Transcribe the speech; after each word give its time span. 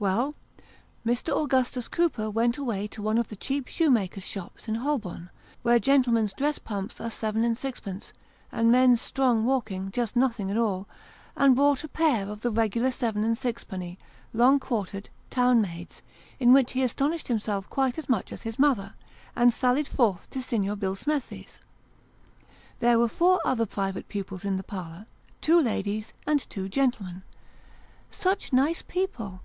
Well; 0.00 0.34
Mr. 1.06 1.28
Augustus 1.32 1.86
Cooper 1.86 2.28
went 2.28 2.58
away 2.58 2.88
to 2.88 3.00
one 3.02 3.18
of 3.18 3.28
the 3.28 3.36
cheap 3.36 3.68
shoe 3.68 3.88
makers' 3.88 4.26
shops 4.26 4.66
in 4.66 4.74
Holborn, 4.74 5.30
where 5.62 5.78
gentlemen's 5.78 6.32
dress 6.32 6.58
pumps 6.58 7.00
are 7.00 7.08
seven 7.08 7.44
and 7.44 7.56
sixpence, 7.56 8.12
and 8.50 8.72
men's 8.72 9.00
strong 9.00 9.44
walking 9.44 9.92
just 9.92 10.16
nothing 10.16 10.50
at 10.50 10.56
all, 10.56 10.88
and 11.36 11.54
bought 11.54 11.84
a 11.84 11.88
pair 11.88 12.26
of 12.28 12.40
the 12.40 12.50
regular 12.50 12.90
seven 12.90 13.22
and 13.22 13.38
sixpenny, 13.38 13.96
long 14.34 14.58
quartered, 14.58 15.08
town 15.30 15.60
mades, 15.60 16.02
in 16.40 16.52
which 16.52 16.72
he 16.72 16.82
astonished 16.82 17.28
himself 17.28 17.70
quite 17.70 17.96
as 17.96 18.08
much 18.08 18.32
as 18.32 18.42
his 18.42 18.58
mother, 18.58 18.94
and 19.36 19.54
sallied 19.54 19.86
forth 19.86 20.28
to 20.30 20.42
Signor 20.42 20.74
Billsmethi's. 20.74 21.60
There 22.80 22.98
were 22.98 23.08
four 23.08 23.40
other 23.44 23.66
private 23.66 24.08
pupils 24.08 24.44
in 24.44 24.56
the 24.56 24.64
parlour: 24.64 25.06
two 25.40 25.60
ladies 25.60 26.12
and 26.26 26.40
two 26.50 26.68
gentlemen. 26.68 27.22
Such 28.10 28.52
nice 28.52 28.82
people 28.82 29.42